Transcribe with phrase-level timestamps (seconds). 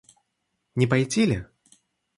[0.75, 1.45] Не пойти ли?